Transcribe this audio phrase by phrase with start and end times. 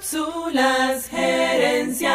[0.00, 2.08] Cápsulas gerenciales.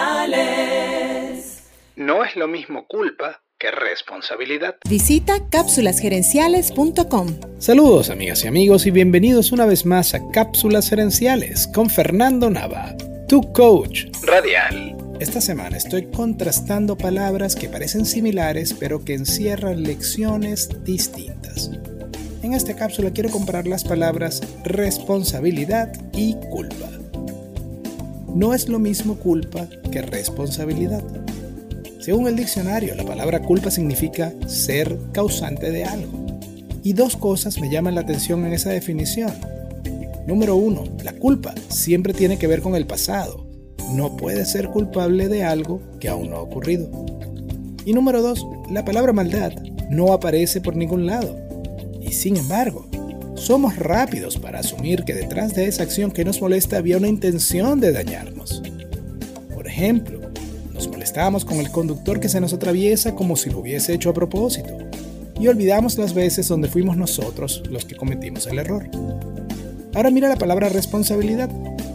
[1.95, 4.77] No es lo mismo culpa que responsabilidad.
[4.89, 7.27] Visita cápsulasgerenciales.com.
[7.59, 12.95] Saludos amigas y amigos y bienvenidos una vez más a Cápsulas Gerenciales con Fernando Nava,
[13.27, 14.97] tu coach radial.
[15.19, 21.69] Esta semana estoy contrastando palabras que parecen similares pero que encierran lecciones distintas.
[22.41, 26.89] En esta cápsula quiero comparar las palabras responsabilidad y culpa.
[28.35, 31.01] No es lo mismo culpa que responsabilidad.
[32.01, 36.25] Según el diccionario, la palabra culpa significa ser causante de algo.
[36.83, 39.31] Y dos cosas me llaman la atención en esa definición.
[40.27, 43.47] Número uno, la culpa siempre tiene que ver con el pasado.
[43.93, 46.91] No puede ser culpable de algo que aún no ha ocurrido.
[47.85, 49.53] Y número dos, la palabra maldad
[49.89, 51.37] no aparece por ningún lado.
[52.01, 52.85] Y sin embargo,
[53.35, 57.79] somos rápidos para asumir que detrás de esa acción que nos molesta había una intención
[57.79, 58.63] de dañarnos.
[59.53, 60.19] Por ejemplo,
[60.73, 64.13] nos molestamos con el conductor que se nos atraviesa como si lo hubiese hecho a
[64.13, 64.77] propósito,
[65.39, 68.89] y olvidamos las veces donde fuimos nosotros los que cometimos el error.
[69.93, 71.49] Ahora mira la palabra responsabilidad.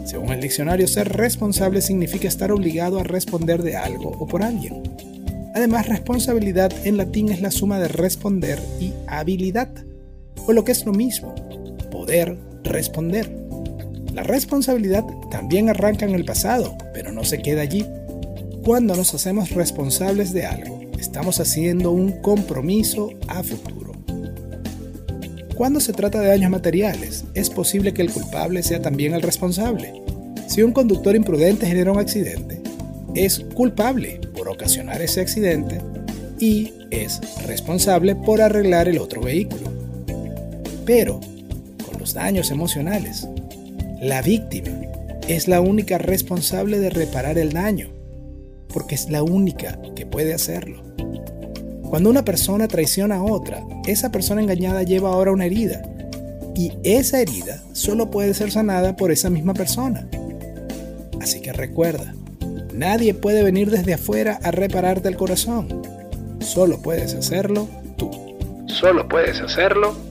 [0.05, 4.83] Según el diccionario, ser responsable significa estar obligado a responder de algo o por alguien.
[5.53, 9.69] Además, responsabilidad en latín es la suma de responder y habilidad
[10.53, 11.35] lo que es lo mismo,
[11.91, 13.29] poder responder.
[14.13, 17.85] La responsabilidad también arranca en el pasado, pero no se queda allí.
[18.63, 23.93] Cuando nos hacemos responsables de algo, estamos haciendo un compromiso a futuro.
[25.55, 29.93] Cuando se trata de daños materiales, es posible que el culpable sea también el responsable.
[30.47, 32.61] Si un conductor imprudente genera un accidente,
[33.15, 35.79] es culpable por ocasionar ese accidente
[36.39, 39.70] y es responsable por arreglar el otro vehículo.
[40.93, 41.21] Pero,
[41.85, 43.25] con los daños emocionales,
[44.01, 44.71] la víctima
[45.25, 47.87] es la única responsable de reparar el daño,
[48.73, 50.83] porque es la única que puede hacerlo.
[51.89, 55.81] Cuando una persona traiciona a otra, esa persona engañada lleva ahora una herida,
[56.55, 60.09] y esa herida solo puede ser sanada por esa misma persona.
[61.21, 62.13] Así que recuerda,
[62.73, 65.69] nadie puede venir desde afuera a repararte el corazón.
[66.41, 68.11] Solo puedes hacerlo tú.
[68.67, 70.10] Solo puedes hacerlo.